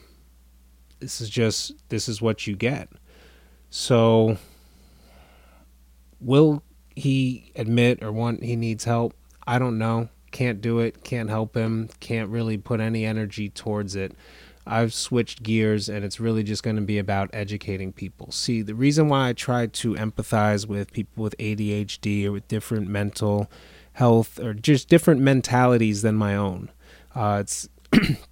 [0.99, 2.87] this is just this is what you get.
[3.69, 4.37] So
[6.21, 6.63] will
[6.95, 9.13] he admit or want he needs help?
[9.45, 10.09] I don't know.
[10.31, 11.03] Can't do it.
[11.03, 11.89] Can't help him.
[11.99, 14.13] Can't really put any energy towards it.
[14.65, 18.31] I've switched gears and it's really just going to be about educating people.
[18.31, 22.87] See, the reason why I try to empathize with people with ADHD or with different
[22.87, 23.49] mental
[23.93, 26.69] health or just different mentalities than my own.
[27.15, 27.67] Uh, it's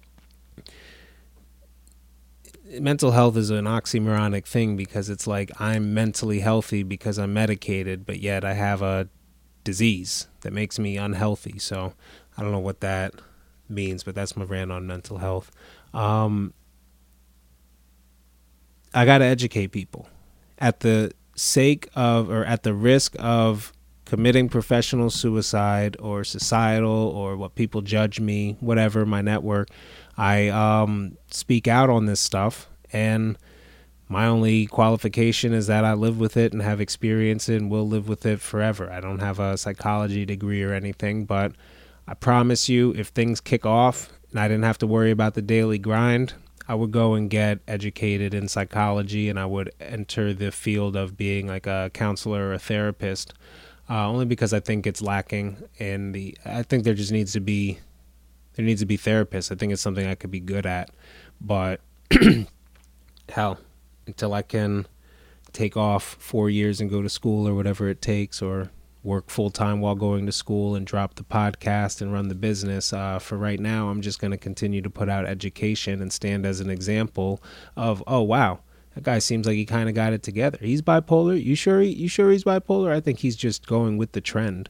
[2.78, 8.06] mental health is an oxymoronic thing because it's like I'm mentally healthy because I'm medicated,
[8.06, 9.08] but yet I have a
[9.64, 11.58] disease that makes me unhealthy.
[11.58, 11.94] So
[12.36, 13.14] I don't know what that
[13.68, 15.50] means, but that's my rant on mental health.
[15.92, 16.54] Um,
[18.94, 20.08] I got to educate people
[20.58, 23.72] at the sake of or at the risk of
[24.04, 29.68] committing professional suicide or societal or what people judge me, whatever, my network.
[30.20, 33.38] I um, speak out on this stuff, and
[34.06, 37.88] my only qualification is that I live with it and have experience it and will
[37.88, 38.92] live with it forever.
[38.92, 41.52] I don't have a psychology degree or anything, but
[42.06, 45.40] I promise you, if things kick off and I didn't have to worry about the
[45.40, 46.34] daily grind,
[46.68, 51.16] I would go and get educated in psychology and I would enter the field of
[51.16, 53.32] being like a counselor or a therapist.
[53.88, 56.36] Uh, only because I think it's lacking in the.
[56.44, 57.80] I think there just needs to be
[58.60, 59.50] there needs to be therapists.
[59.50, 60.90] I think it's something I could be good at,
[61.40, 61.80] but
[63.30, 63.58] hell,
[64.06, 64.86] until I can
[65.54, 68.70] take off four years and go to school or whatever it takes, or
[69.02, 72.92] work full time while going to school and drop the podcast and run the business.
[72.92, 76.44] Uh, for right now, I'm just going to continue to put out education and stand
[76.44, 77.42] as an example
[77.76, 78.60] of, oh wow,
[78.94, 80.58] that guy seems like he kind of got it together.
[80.60, 81.42] He's bipolar.
[81.42, 81.80] You sure?
[81.80, 82.92] He, you sure he's bipolar?
[82.92, 84.68] I think he's just going with the trend.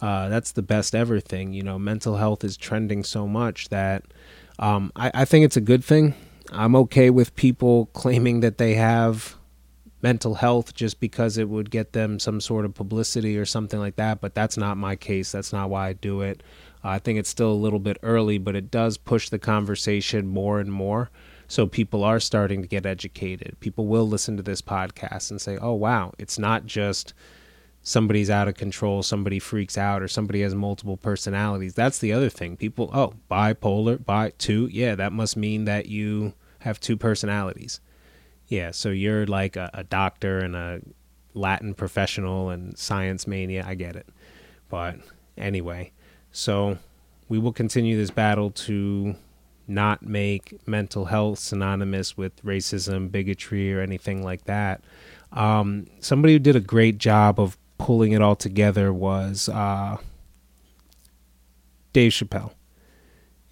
[0.00, 1.52] Uh, that's the best ever thing.
[1.52, 4.04] You know, mental health is trending so much that
[4.58, 6.14] um, I, I think it's a good thing.
[6.52, 9.36] I'm okay with people claiming that they have
[10.02, 13.96] mental health just because it would get them some sort of publicity or something like
[13.96, 14.20] that.
[14.20, 15.30] But that's not my case.
[15.32, 16.42] That's not why I do it.
[16.82, 20.26] Uh, I think it's still a little bit early, but it does push the conversation
[20.26, 21.10] more and more.
[21.48, 23.56] So people are starting to get educated.
[23.60, 27.12] People will listen to this podcast and say, oh, wow, it's not just
[27.82, 31.74] somebody's out of control, somebody freaks out, or somebody has multiple personalities.
[31.74, 32.56] That's the other thing.
[32.56, 37.80] People, oh, bipolar, bi two, yeah, that must mean that you have two personalities.
[38.48, 40.80] Yeah, so you're like a, a doctor and a
[41.34, 43.64] Latin professional and science mania.
[43.66, 44.08] I get it.
[44.68, 44.96] But
[45.38, 45.92] anyway,
[46.32, 46.78] so
[47.28, 49.14] we will continue this battle to
[49.68, 54.82] not make mental health synonymous with racism, bigotry, or anything like that.
[55.32, 59.96] Um, somebody who did a great job of pulling it all together was uh,
[61.94, 62.52] Dave Chappelle.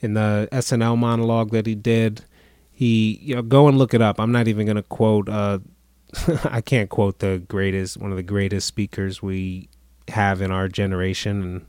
[0.01, 2.25] In the SNL monologue that he did,
[2.71, 4.21] he you know go and look it up.
[4.21, 5.31] I'm not even going to quote.
[5.31, 5.61] Uh,
[6.45, 9.71] I can't quote the greatest, one of the greatest speakers we
[10.09, 11.67] have in our generation, and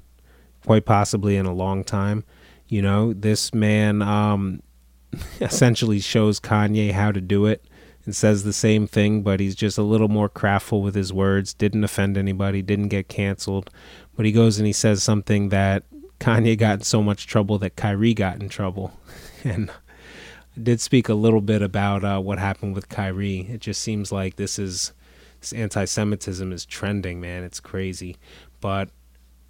[0.66, 2.26] quite possibly in a long time.
[2.68, 4.62] You know, this man um,
[5.42, 7.64] essentially shows Kanye how to do it
[8.10, 11.54] and says the same thing, but he's just a little more craftful with his words.
[11.54, 13.70] Didn't offend anybody, didn't get canceled.
[14.16, 15.84] But he goes and he says something that
[16.20, 18.94] Kanye got in so much trouble that Kyrie got in trouble.
[19.44, 23.42] And I did speak a little bit about uh, what happened with Kyrie.
[23.42, 24.92] It just seems like this is
[25.40, 27.44] this anti-Semitism is trending, man.
[27.44, 28.18] It's crazy,
[28.60, 28.90] but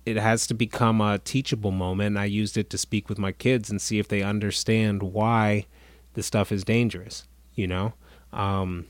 [0.06, 2.17] it has to become a teachable moment.
[2.17, 5.65] I used it to speak with my kids and see if they understand why
[6.13, 7.28] this stuff is dangerous.
[7.56, 7.93] You know,
[8.34, 8.86] um,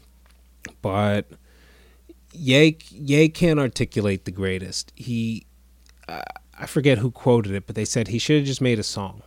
[0.81, 1.25] but
[2.33, 4.93] Ye Ye can't articulate the greatest.
[4.95, 5.45] He,
[6.07, 6.21] uh,
[6.57, 9.21] I forget who quoted it, but they said he should have just made a song.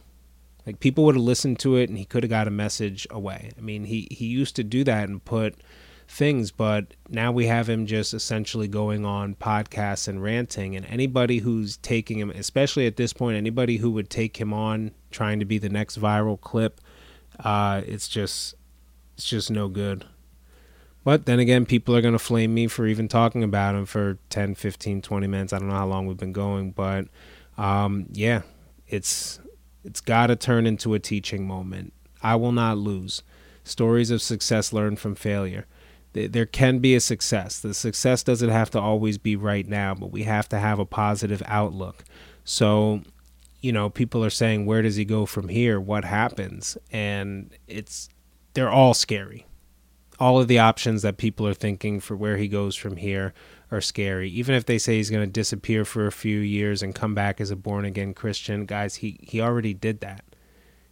[0.66, 3.50] Like people would have listened to it, and he could have got a message away.
[3.56, 5.56] I mean, he he used to do that and put
[6.06, 10.76] things, but now we have him just essentially going on podcasts and ranting.
[10.76, 14.92] And anybody who's taking him, especially at this point, anybody who would take him on
[15.10, 16.80] trying to be the next viral clip,
[17.40, 18.54] uh, it's just
[19.14, 20.04] it's just no good.
[21.04, 24.18] But then again, people are going to flame me for even talking about him for
[24.30, 25.52] 10, 15, 20 minutes.
[25.52, 27.08] I don't know how long we've been going, but
[27.58, 28.42] um, yeah,
[28.86, 29.40] it's
[29.84, 31.92] it's got to turn into a teaching moment.
[32.22, 33.22] I will not lose.
[33.64, 35.66] Stories of success learned from failure.
[36.12, 37.58] there can be a success.
[37.58, 40.84] The success doesn't have to always be right now, but we have to have a
[40.84, 42.04] positive outlook.
[42.44, 43.02] So,
[43.60, 45.80] you know, people are saying, where does he go from here?
[45.80, 46.76] What happens?
[46.92, 48.08] And it's,
[48.54, 49.46] they're all scary.
[50.18, 53.32] All of the options that people are thinking for where he goes from here
[53.70, 54.28] are scary.
[54.30, 57.40] Even if they say he's going to disappear for a few years and come back
[57.40, 60.22] as a born again Christian, guys, he, he already did that.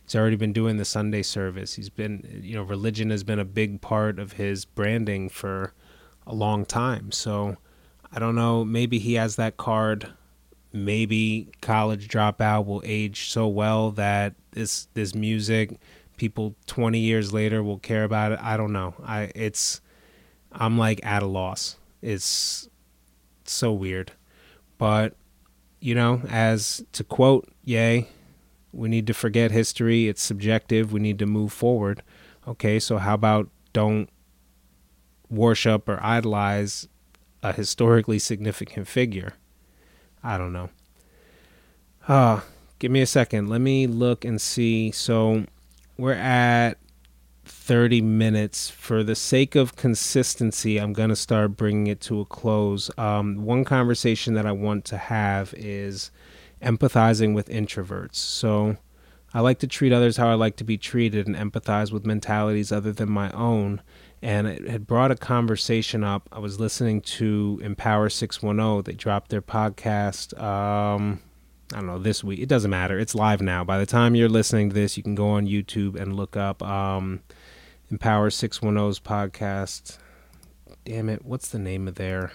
[0.02, 1.74] He's already been doing the Sunday service.
[1.74, 5.72] He's been, you know, religion has been a big part of his branding for
[6.26, 7.12] a long time.
[7.12, 7.56] So
[8.12, 8.64] I don't know.
[8.64, 10.08] Maybe he has that card.
[10.72, 15.78] Maybe college dropout will age so well that this this music
[16.20, 18.38] people 20 years later will care about it.
[18.42, 18.92] I don't know.
[19.02, 19.80] I it's
[20.52, 21.76] I'm like at a loss.
[22.02, 22.68] It's
[23.44, 24.12] so weird.
[24.76, 25.14] But
[25.80, 28.06] you know, as to quote Ye,
[28.70, 30.08] we need to forget history.
[30.08, 30.92] It's subjective.
[30.92, 32.02] We need to move forward.
[32.46, 34.10] Okay, so how about don't
[35.30, 36.86] worship or idolize
[37.42, 39.32] a historically significant figure?
[40.22, 40.68] I don't know.
[42.06, 42.40] Uh,
[42.78, 43.48] give me a second.
[43.48, 44.90] Let me look and see.
[44.90, 45.46] So
[46.00, 46.78] we're at
[47.44, 48.70] 30 minutes.
[48.70, 52.90] For the sake of consistency, I'm going to start bringing it to a close.
[52.98, 56.10] Um, one conversation that I want to have is
[56.62, 58.16] empathizing with introverts.
[58.16, 58.76] So
[59.32, 62.72] I like to treat others how I like to be treated and empathize with mentalities
[62.72, 63.82] other than my own.
[64.22, 66.28] And it had brought a conversation up.
[66.32, 68.82] I was listening to Empower 610.
[68.84, 71.20] They dropped their podcast, um,
[71.72, 72.40] I don't know, this week.
[72.40, 72.98] It doesn't matter.
[72.98, 73.62] It's live now.
[73.62, 76.62] By the time you're listening to this, you can go on YouTube and look up
[76.62, 77.22] um,
[77.90, 79.98] Empower 610's podcast.
[80.84, 81.24] Damn it.
[81.24, 82.32] What's the name of their.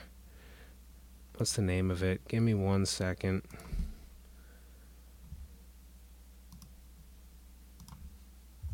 [1.37, 2.25] What's the name of it?
[2.29, 3.41] Give me one second.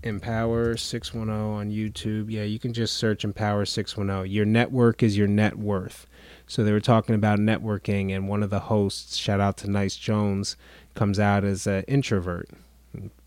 [0.04, 2.30] Empower 610 on YouTube.
[2.30, 4.32] Yeah, you can just search Empower 610.
[4.32, 6.08] Your network is your net worth.
[6.48, 9.96] So they were talking about networking, and one of the hosts, shout out to Nice
[9.96, 10.58] Jones,
[10.96, 12.50] comes out as an introvert.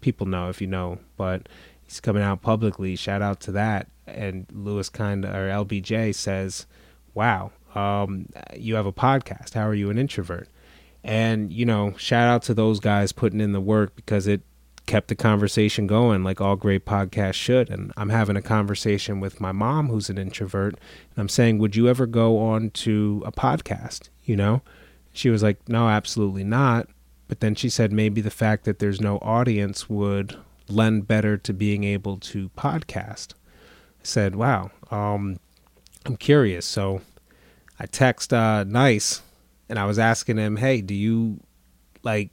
[0.00, 1.48] People know if you know, but
[1.82, 2.96] he's coming out publicly.
[2.96, 3.88] Shout out to that.
[4.06, 6.66] And Lewis kind or LBJ says,
[7.14, 9.54] "Wow, um, you have a podcast.
[9.54, 10.48] How are you an introvert?"
[11.02, 14.42] And you know, shout out to those guys putting in the work because it
[14.86, 17.70] kept the conversation going like all great podcasts should.
[17.70, 21.76] And I'm having a conversation with my mom, who's an introvert, and I'm saying, Would
[21.76, 24.08] you ever go on to a podcast?
[24.24, 24.62] You know?
[25.12, 26.88] She was like, No, absolutely not.
[27.28, 30.36] But then she said maybe the fact that there's no audience would
[30.68, 33.32] lend better to being able to podcast.
[33.32, 35.38] I said, Wow, um,
[36.04, 36.66] I'm curious.
[36.66, 37.00] So
[37.78, 39.22] I text uh, Nice
[39.68, 41.40] and I was asking him, Hey, do you
[42.02, 42.30] like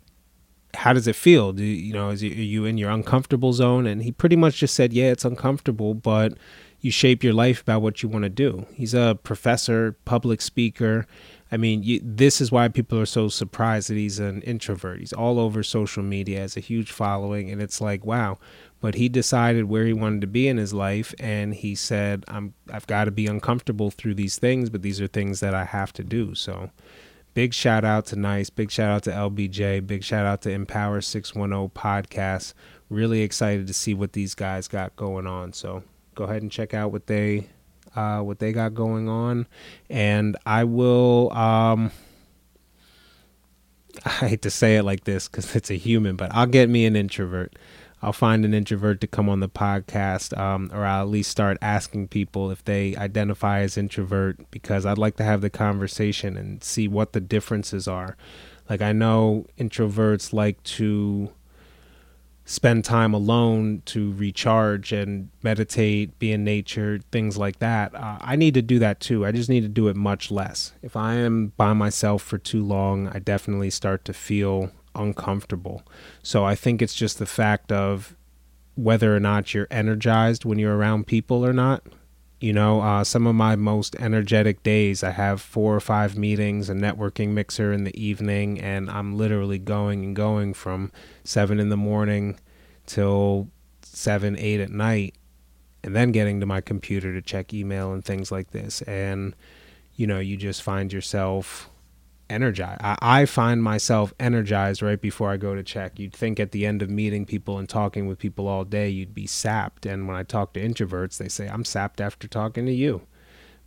[0.76, 1.54] how does it feel?
[1.54, 3.86] Do you know, is are you in your uncomfortable zone?
[3.86, 6.34] And he pretty much just said, yeah, it's uncomfortable, but
[6.82, 8.66] you shape your life about what you want to do.
[8.74, 11.06] He's a professor, public speaker.
[11.52, 15.00] I mean, you, this is why people are so surprised that he's an introvert.
[15.00, 18.40] He's all over social media, has a huge following, and it's like, wow.
[18.80, 22.56] But he decided where he wanted to be in his life, and he said, "I'm
[22.72, 25.94] I've got to be uncomfortable through these things, but these are things that I have
[25.94, 26.72] to do." So,
[27.34, 31.02] big shout out to Nice, big shout out to LBJ, big shout out to Empower
[31.02, 32.54] 610 podcast.
[32.89, 35.54] Really excited to see what these guys got going on.
[35.54, 35.84] So
[36.15, 37.48] go ahead and check out what they
[37.96, 39.48] uh, what they got going on,
[39.89, 41.32] and I will.
[41.34, 41.91] Um,
[44.06, 46.86] I hate to say it like this because it's a human, but I'll get me
[46.86, 47.54] an introvert.
[48.02, 51.58] I'll find an introvert to come on the podcast, um, or I'll at least start
[51.62, 56.64] asking people if they identify as introvert because I'd like to have the conversation and
[56.64, 58.18] see what the differences are.
[58.70, 61.32] Like, I know introverts like to
[62.44, 67.94] spend time alone to recharge and meditate, be in nature, things like that.
[67.94, 69.26] Uh, I need to do that too.
[69.26, 70.74] I just need to do it much less.
[70.82, 75.84] If I am by myself for too long, I definitely start to feel uncomfortable.
[76.23, 78.15] So I think it's just the fact of
[78.75, 81.84] whether or not you're energized when you're around people or not.
[82.39, 86.69] You know, uh, some of my most energetic days, I have four or five meetings,
[86.69, 90.91] a networking mixer in the evening, and I'm literally going and going from
[91.23, 92.39] seven in the morning
[92.88, 93.49] till
[93.84, 95.15] seven, eight at night,
[95.84, 98.82] and then getting to my computer to check email and things like this.
[98.84, 99.36] And,
[99.95, 101.69] you know, you just find yourself
[102.32, 102.82] energized.
[102.82, 106.00] I, I, find myself energized right before I go to check.
[106.00, 109.13] You'd think at the end of meeting people and talking with people all day, you'd
[109.13, 109.86] be sapped.
[109.86, 113.02] And when I talk to introverts, they say, I'm sapped after talking to you.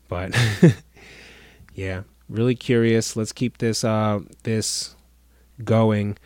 [0.09, 0.37] But
[1.75, 3.17] yeah, really curious.
[3.17, 4.97] Let's keep this uh, this
[5.63, 6.17] going.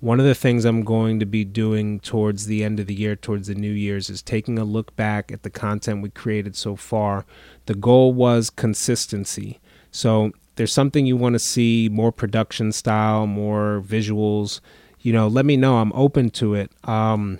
[0.00, 3.16] one of the things I'm going to be doing towards the end of the year,
[3.16, 6.76] towards the New Year's, is taking a look back at the content we created so
[6.76, 7.24] far.
[7.66, 9.60] The goal was consistency.
[9.90, 14.60] So there's something you want to see more production style, more visuals,
[15.00, 15.78] you know, let me know.
[15.78, 16.70] I'm open to it.
[16.84, 17.38] Um,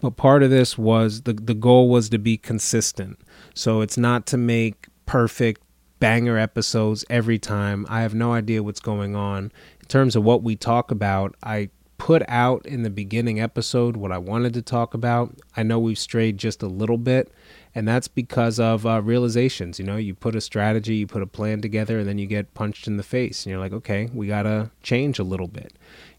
[0.00, 3.18] but part of this was the the goal was to be consistent.
[3.54, 5.62] So it's not to make perfect
[6.00, 7.86] banger episodes every time.
[7.88, 11.34] I have no idea what's going on in terms of what we talk about.
[11.42, 15.34] I put out in the beginning episode what I wanted to talk about.
[15.56, 17.32] I know we've strayed just a little bit,
[17.74, 19.78] and that's because of uh, realizations.
[19.78, 22.54] You know, you put a strategy, you put a plan together, and then you get
[22.54, 25.72] punched in the face, and you're like, okay, we gotta change a little bit.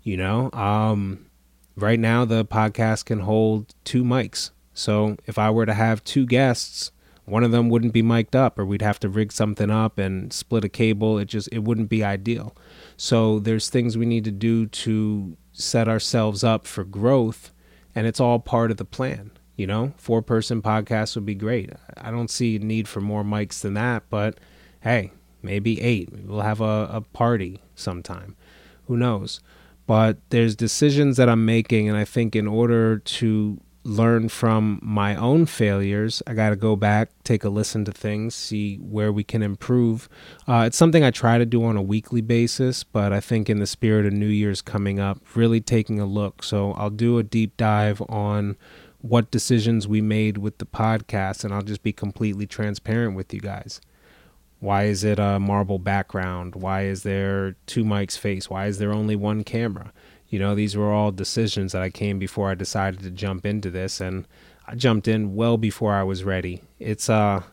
[0.03, 1.25] You know, um,
[1.75, 4.51] right now the podcast can hold two mics.
[4.73, 6.91] So if I were to have two guests,
[7.25, 10.31] one of them wouldn't be mic'd up or we'd have to rig something up and
[10.31, 11.17] split a cable.
[11.17, 12.55] It just it wouldn't be ideal.
[12.97, 17.51] So there's things we need to do to set ourselves up for growth
[17.95, 19.31] and it's all part of the plan.
[19.55, 21.71] You know, four person podcast would be great.
[21.97, 24.39] I don't see need for more mics than that, but
[24.81, 26.09] hey, maybe eight.
[26.11, 28.35] We'll have a, a party sometime.
[28.87, 29.39] Who knows?
[29.87, 35.15] But there's decisions that I'm making, and I think in order to learn from my
[35.15, 36.21] own failures.
[36.25, 40.09] I got to go back, take a listen to things, see where we can improve.
[40.47, 43.59] Uh, it's something I try to do on a weekly basis, but I think in
[43.59, 46.41] the spirit of New Year's coming up, really taking a look.
[46.41, 48.57] So I'll do a deep dive on
[49.05, 53.39] what decisions we made with the podcast, and I'll just be completely transparent with you
[53.39, 53.79] guys.
[54.59, 56.55] Why is it a marble background?
[56.55, 58.49] Why is there two mics face?
[58.49, 59.93] Why is there only one camera?
[60.27, 63.69] You know, these were all decisions that I came before I decided to jump into
[63.69, 64.27] this, and
[64.65, 66.61] I jumped in well before I was ready.
[66.79, 67.43] It's uh,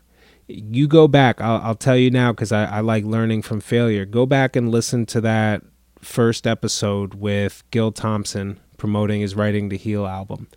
[0.47, 1.39] you go back.
[1.39, 4.05] I'll, I'll tell you now because I, I like learning from failure.
[4.05, 5.61] Go back and listen to that
[6.01, 10.47] first episode with Gil Thompson promoting his Writing to Heal album.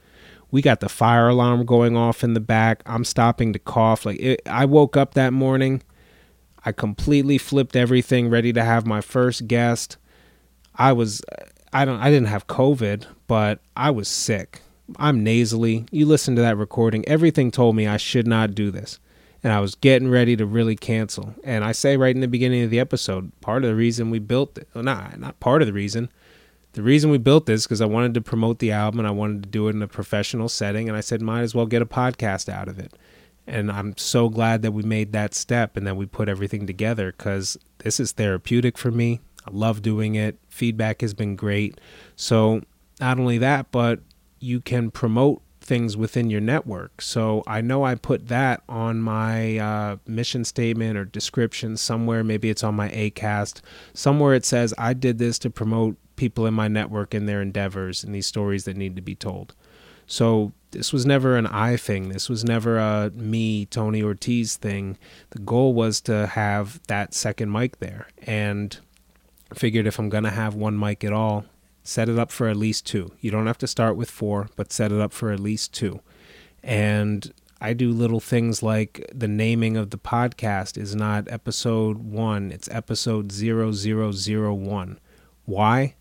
[0.57, 2.83] We got the fire alarm going off in the back.
[2.87, 4.07] I'm stopping to cough.
[4.07, 5.83] Like it, I woke up that morning.
[6.65, 9.99] I completely flipped everything, ready to have my first guest.
[10.75, 11.21] I was
[11.75, 14.63] I don't I didn't have COVID, but I was sick.
[14.99, 15.85] I'm nasally.
[15.91, 18.99] You listen to that recording, everything told me I should not do this.
[19.45, 21.35] And I was getting ready to really cancel.
[21.45, 24.21] And I say right in the beginning of the episode, part of the reason we
[24.21, 26.09] built it, well, not not part of the reason.
[26.77, 29.45] The reason we built this because I wanted to promote the album and I wanted
[29.45, 31.87] to do it in a professional setting and I said might as well get a
[31.87, 32.93] podcast out of it.
[33.47, 37.13] And I'm so glad that we made that step and that we put everything together
[37.13, 39.21] cuz this is therapeutic for me.
[39.47, 40.39] I love doing it.
[40.51, 41.81] Feedback has been great.
[42.15, 42.61] So,
[43.01, 44.01] not only that, but
[44.39, 47.01] you can promote things within your network.
[47.01, 52.23] So, I know I put that on my uh, mission statement or description somewhere.
[52.23, 53.63] Maybe it's on my ACAST.
[53.95, 58.03] Somewhere it says, I did this to promote people in my network and their endeavors
[58.03, 59.55] and these stories that need to be told.
[60.07, 62.11] So, this was never an I thing.
[62.11, 64.99] This was never a me, Tony Ortiz thing.
[65.31, 68.09] The goal was to have that second mic there.
[68.19, 68.79] And
[69.55, 71.47] figured if I'm going to have one mic at all,
[71.83, 73.13] set it up for at least two.
[73.21, 76.01] You don't have to start with four, but set it up for at least two.
[76.63, 82.53] And I do little things like the naming of the podcast is not episode one,
[82.53, 84.99] it's episode 0001.
[85.45, 85.95] Why?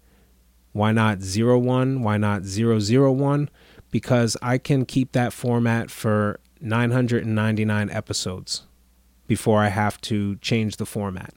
[0.75, 2.03] Why not 01?
[2.03, 3.49] Why not 001?
[3.91, 8.63] Because I can keep that format for 999 episodes
[9.25, 11.33] before I have to change the format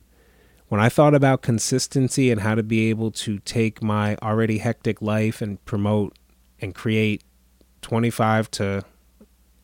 [0.68, 5.00] when I thought about consistency and how to be able to take my already hectic
[5.00, 6.16] life and promote
[6.60, 7.22] and create
[7.82, 8.84] 25 to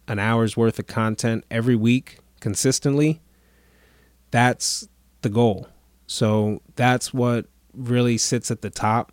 [0.09, 3.21] an hour's worth of content every week consistently,
[4.31, 4.89] that's
[5.23, 5.69] the goal.
[6.07, 9.13] So that's what really sits at the top.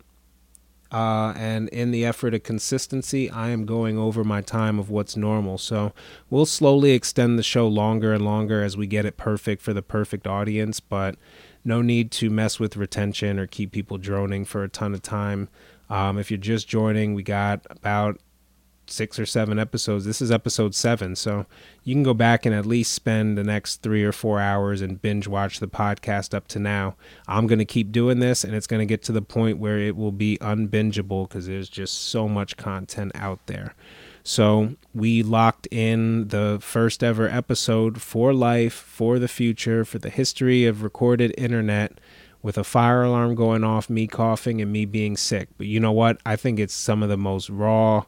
[0.92, 5.16] Uh, and in the effort of consistency, I am going over my time of what's
[5.16, 5.56] normal.
[5.56, 5.94] So
[6.28, 9.80] we'll slowly extend the show longer and longer as we get it perfect for the
[9.80, 10.80] perfect audience.
[10.80, 11.16] But
[11.64, 15.48] no need to mess with retention or keep people droning for a ton of time.
[15.88, 18.20] Um, if you're just joining, we got about
[18.92, 20.04] six or seven episodes.
[20.04, 21.46] This is episode seven, so
[21.82, 25.00] you can go back and at least spend the next three or four hours and
[25.00, 26.94] binge watch the podcast up to now.
[27.26, 29.78] I'm going to keep doing this, and it's going to get to the point where
[29.78, 33.74] it will be unbingeable because there's just so much content out there.
[34.24, 40.10] So we locked in the first ever episode for life, for the future, for the
[40.10, 41.98] history of recorded internet
[42.42, 45.48] with a fire alarm going off, me coughing, and me being sick.
[45.56, 46.20] But you know what?
[46.26, 48.04] I think it's some of the most raw.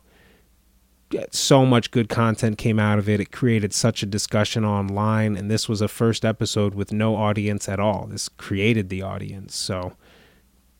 [1.31, 3.21] So much good content came out of it.
[3.21, 7.69] It created such a discussion online, and this was a first episode with no audience
[7.69, 8.07] at all.
[8.07, 9.55] This created the audience.
[9.55, 9.95] So,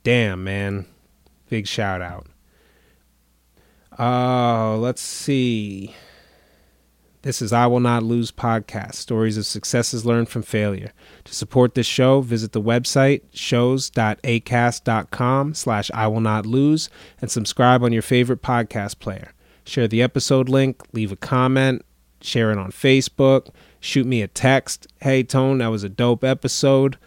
[0.03, 0.87] damn, man.
[1.49, 2.27] Big shout out.
[3.99, 5.95] Uh, let's see.
[7.23, 10.93] This is I Will Not Lose podcast, stories of successes learned from failure.
[11.25, 17.83] To support this show, visit the website shows.acast.com slash I Will Not Lose and subscribe
[17.83, 19.34] on your favorite podcast player.
[19.65, 21.85] Share the episode link, leave a comment,
[22.21, 23.49] share it on Facebook,
[23.81, 24.87] shoot me a text.
[25.01, 26.99] Hey, Tone, that was a dope episode.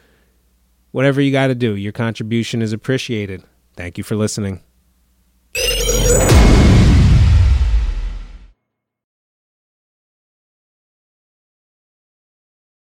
[0.91, 3.43] Whatever you got to do, your contribution is appreciated.
[3.75, 4.61] Thank you for listening.